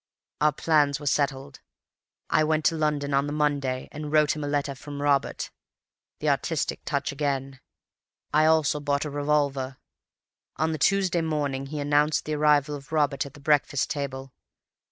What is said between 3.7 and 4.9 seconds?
and wrote him a letter